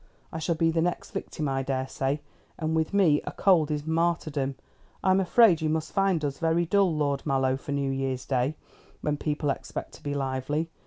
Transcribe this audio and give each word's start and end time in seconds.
I 0.31 0.39
shall 0.39 0.55
be 0.55 0.71
the 0.71 0.81
next 0.81 1.11
victim, 1.11 1.47
I 1.47 1.61
daresay; 1.61 2.21
and 2.57 2.75
with 2.75 2.91
me 2.91 3.21
a 3.25 3.31
cold 3.31 3.69
is 3.69 3.85
martyrdom. 3.85 4.55
I'm 5.03 5.19
afraid 5.19 5.61
you 5.61 5.69
must 5.69 5.91
find 5.91 6.25
us 6.25 6.39
very 6.39 6.65
dull, 6.65 6.95
Lord 6.97 7.23
Mallow, 7.23 7.55
for 7.55 7.71
New 7.71 7.91
Year's 7.91 8.25
Day, 8.25 8.55
when 9.01 9.15
people 9.15 9.51
expect 9.51 9.91
to 9.91 10.01
be 10.03 10.15
lively. 10.15 10.71